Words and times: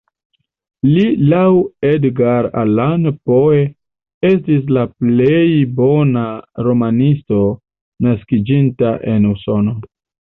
Li 0.91 1.01
laŭ 1.31 1.41
Edgar 1.89 2.47
Allan 2.61 3.03
Poe 3.31 3.59
estis 4.29 4.63
la 4.77 4.85
plej 5.03 5.43
bona 5.81 6.23
romanisto 6.69 7.43
naskiĝinta 8.07 8.95
en 9.13 9.29
Usono. 9.33 9.75